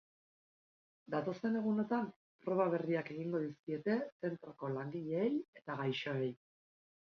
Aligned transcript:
Datozen 1.15 1.57
egunotan, 1.59 2.07
proba 2.45 2.65
berriak 2.75 3.11
egingo 3.17 3.43
dizkiete 3.43 3.99
zentroko 4.23 4.71
langileei 4.79 5.31
eta 5.61 5.79
gaixoei. 5.85 6.33